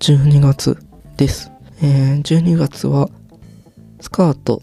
[0.00, 0.76] 12月
[1.16, 1.50] です。
[1.82, 3.08] えー、12月は
[4.00, 4.62] スカート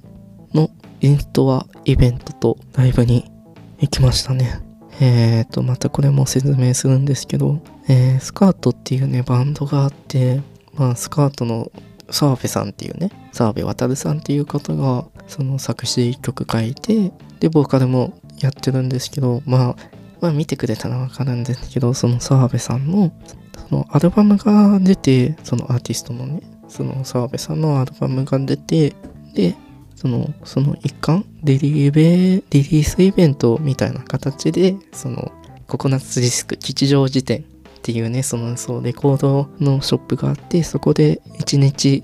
[0.54, 0.70] の
[1.00, 3.32] インストアイベントとライブに
[3.80, 4.62] 行きましたね。
[5.00, 10.42] えーと、またこれも説明するんですけど、えー、スカートっていうね、バンドがあって、
[10.76, 11.72] まあ、スカートの
[12.12, 19.76] 澤部さんっていうね、澤部渉さんっていう方が、その作詞曲書いて、で、ボーカルもやってるんですけど、まあ、
[20.20, 23.12] まあ見てくれたらわかるんですけど、その澤部さんの、
[23.58, 28.96] そのアルバムが出て、そのアーティストのね、その澤部さんのアルバムが出て、
[29.34, 29.56] で、
[29.96, 35.32] その、その一環、リリーベ、リリースイベントみたいな形で、その、
[35.68, 37.44] ココナッツディスク吉祥寺店っ
[37.82, 42.04] ていうね、その、そう、レコードのショップがあって、そこで一日、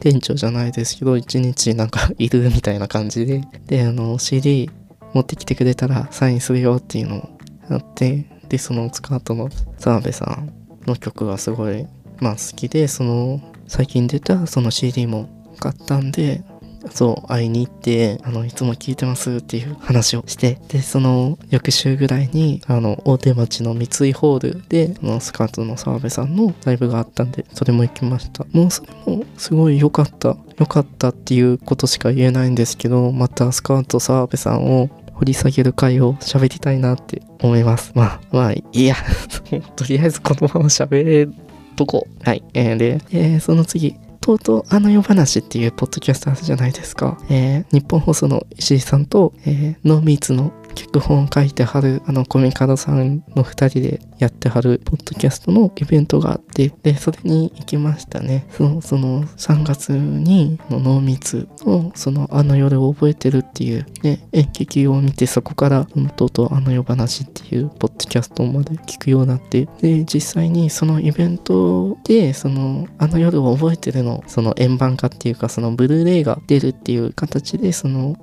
[0.00, 4.70] 店長じゃないですけど、一日なんかいるみたいな感じで、で、あの、CD
[5.12, 7.28] 持ってきてくれたらサインするよっていうのを
[7.70, 10.57] あって、で、そのスカートの澤部さん
[10.88, 11.86] の曲がすごい、
[12.20, 15.28] まあ好きで、その、最近出たその CD も
[15.60, 16.42] 買ったんで、
[16.90, 28.46] そう、会いに行って、あの、いつも聞いてますっていう話をして、で、その翌週ぐらいに、あの、大手町の三井ホールで、あのスカートの澤部さんのライブがあったんで、それも行きました。
[28.52, 30.36] もうそれもすごい良かった。
[30.58, 37.92] 良かったっていうことしか言えないんですけど、またスカート澤部さんを掘り下げる回を喋りたいなって思います。
[37.94, 38.94] まあ、まあ、いいや。
[39.76, 41.34] とりあえずこのまま喋る
[41.76, 42.06] とこ。
[42.22, 42.44] はい。
[42.54, 47.18] えーで、えーその次、とうとうあの夜話っていうポッドキャストあるじゃないですか。
[47.30, 58.46] えー日本放送の石井さんと、えーノーミーツの脚本書いてはるあのコミカドさんの二人でやってはるポッドキャストのイベントがあって、で、それに行きましたね。
[58.50, 78.16] その、その3月にのノーミーツのそのあの夜を覚えてるっていうね、演劇を見てそこからそのとうとうあの夜話っていうポッドキャストまで聞くようになって、で、実際にそのイベントで、そのあの夜を覚えてるの、その円盤化っていうかそのブルーレイが出るっていう形で、その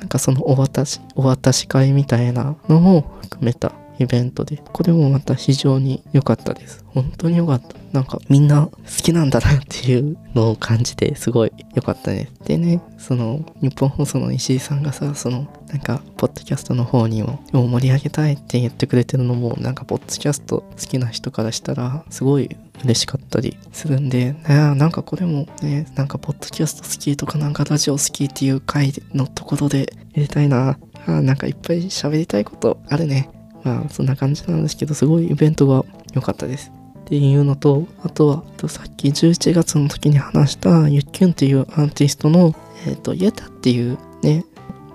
[0.00, 6.84] なんかそのお渡し、お渡し会みたいなのも含めたイベントで、これもまた非常に良かったです。
[6.86, 7.74] 本当に良かった。
[7.92, 12.32] なんかみんな好きなんだなっていうのを感じてすごい良かったです。
[12.44, 30.78] でね、その日本放送の石井さんがさ、そのなんかポッドキャストの方にもを盛り上げたいって言ってくれてるのも、なんかポッドキャスト好きな人からしたらすごい嬉しかったりするんで、なんかこれもね、なんかポッドキャスト好きとかなんかラジオ好きっていう回のところで入れたいな。
[31.06, 33.28] あなんかいっぱい喋りたいことあるね。
[33.64, 36.70] まあそんな感じなんですけど、すごいイベントが良かったです。
[37.00, 42.54] っていうのと、あとは、さっき11月の時に話したゆっきゅんっていうアーティストの、
[42.86, 44.44] えっ、と、イエタっていうね、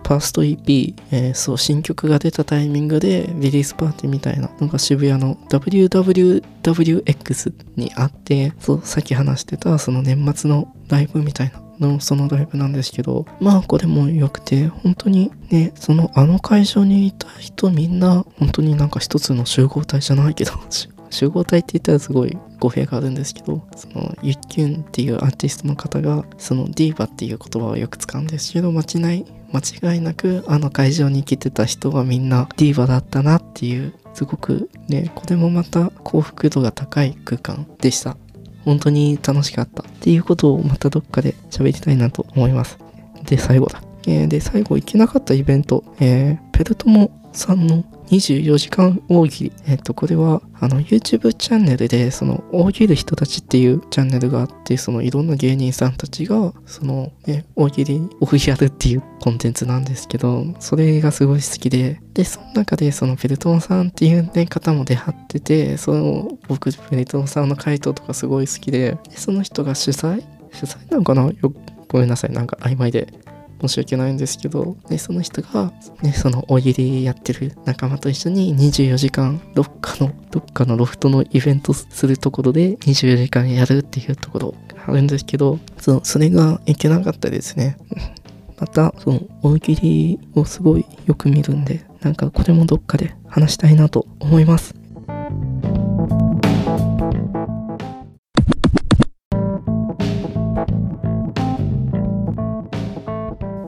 [0.09, 20.53] ファースト EP、えーそう、新曲が出たタイミングでリリースパーティーみたいなのが渋谷の WWWX にあって、そう、さっき話してたその年末のライブみたいなの、そのライブなんですけど、まあこれも良くて、本当にね、そのあの会場にいた人みんな、本当になんか一つの集合体じゃないけど、
[21.09, 38.17] 集合体って言ったらすごい語弊があるんですけど、そのユッキュンっていうアーティストの方が、そのディーバっていう言葉をよく使うんですけど、間違い、間違いなくあの会場に来てた人はみんなディーバだったなっていう、すごくね、これもまた幸福度が高い空間でした。
[38.65, 42.77] 本当に楽しかったっていうことをまたどっかで喋りたいなと思います。
[43.23, 43.81] で、最後だ。
[44.07, 49.51] えーで、最後行けなかったイベント、えーペルトモさんの24時間大喜利。
[49.67, 70.23] えっ、と、これは、あの、YouTube チャンネルで、その、大喜利人たちっていうチャンネルがあって、その、いろんな芸人さんたちが、その、ね、大喜利をやるっていうコンテンツなんですけど、それがすごい好きで、で、その中で、その、ペルトンさんっていう、ね、方も出張ってて、その、僕、ペルトンさんの回答とかすごい好きで、でその人が主催？
[70.51, 71.31] 主催なのかな？
[71.41, 71.53] よ
[71.87, 72.31] ごめんなさい。
[72.31, 73.13] なんか曖昧で。
[73.61, 75.71] 申し訳ないんですけど、ね、その人が、
[76.01, 87.77] ね、その大喜利やってる仲間と一緒に24時間、どっかの、どっかのロフトのイベントするところで24時間やるっていうところあるんですけど、そう、それがいけなかったですね。
[88.59, 94.78] また、その大喜利をすごいよく見るんで、なんかこれもどっかで話したいなと思います。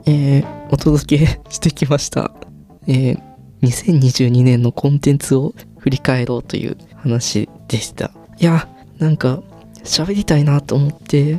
[0.06, 2.32] えー、お届けしてきました。
[2.86, 3.20] えー、
[3.62, 8.10] 2022年のコンテンツを振り返ろうという話でした。
[8.38, 8.68] いや、
[8.98, 9.42] なんか、
[9.84, 11.38] 喋りたいなと思って、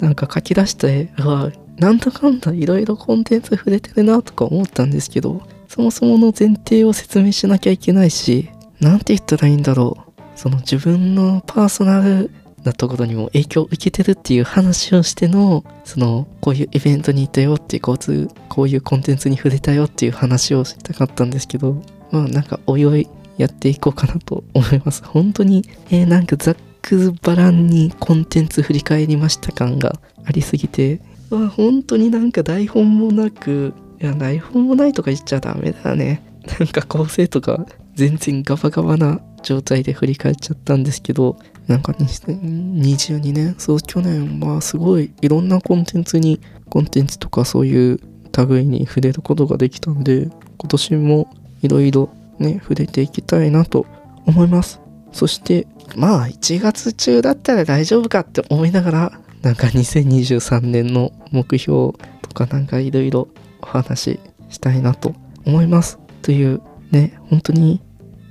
[0.00, 8.50] なんか書き出して、うわ、なんだかんだいろいろコンテンツ触れてるなとか思ったんですけど、そもそもの前提を説明しなきゃいけないし、
[8.80, 10.06] なんて言ったらいいんだろう。
[10.34, 12.30] その自分のパーソナル
[12.66, 23.08] なところにも影響を受けてるっていう話をしての、その、こういうイベントに行ったよっていう、交通、こういうコンテンツに触れたよっていう話をしたかったんですけど、まあなんかおいおい
[23.38, 25.04] やっていこうかなと思います。
[25.04, 36.22] 本当に、えー、なんかざっくばらんにコンテンツ振り返りました感がありすぎて、まあ、本当になんか台本もなく、いや、台本もないとか言っちゃダメだね。
[36.60, 37.66] なんか構成とか
[37.96, 41.38] 全然ガバガバな状態で振り返っちゃったんですけど、
[41.68, 48.00] なんか2022年、そう去年はすごいいろんなコンテンツに、コンテンツとかそういう
[48.48, 50.28] 類に触れることができたんで、
[50.58, 51.28] 今年も
[51.62, 52.10] いろいろ
[52.40, 53.86] ね、触れていきたいなと
[54.26, 54.80] 思います。
[55.12, 61.92] そして、まあ1月中だったら大丈夫かって思いながら、なんか2023年の目標
[62.22, 63.28] とかなんかいろいろ
[63.62, 65.14] お話ししたいなと
[65.46, 66.00] 思います。
[66.22, 66.60] という
[66.90, 67.80] ね、本当に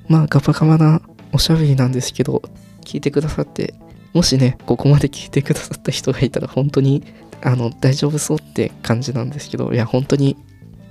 [0.07, 1.01] まあガバガバな
[1.33, 2.41] おしゃべりなんですけど、
[2.83, 3.73] 聞いてくださって、
[4.13, 7.03] もしね、ここまで聞いてくださった人がいたら本当に
[7.41, 10.37] あの大丈夫そうって感じなんですけど、いや本当に、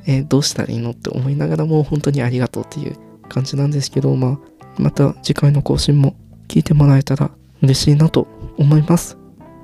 [0.07, 2.97] えー、どうしたらいいのって思いながらも本当にありがとうっていう
[3.29, 4.39] 感じなんですけど、まあ、
[4.77, 6.15] また次回の更新も
[6.49, 7.31] 聞いてもらえたら
[7.63, 8.27] 嬉しいなと
[8.59, 9.17] 思います。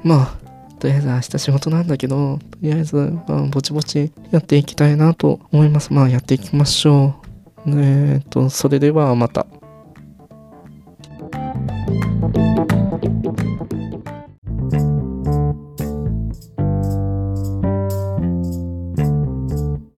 [0.03, 5.93] まあ、とりあえず明日仕事なんだけど、とりあえず、まあ、ぼちぼちやっていきたいなと思います。
[5.93, 7.19] まあ、やっていきましょう。
[7.78, 9.46] えっと、それではまた。